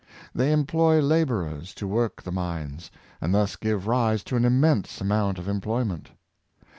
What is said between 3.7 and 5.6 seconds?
rise to an immense amount of